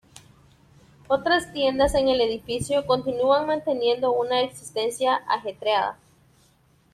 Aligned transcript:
Otras 1.07 1.53
tiendas 1.53 1.93
en 1.93 2.09
el 2.09 2.21
edificio 2.21 2.87
continúan 2.87 3.45
manteniendo 3.45 4.11
una 4.11 4.41
existencia 4.41 5.21
ajetreada. 5.27 5.99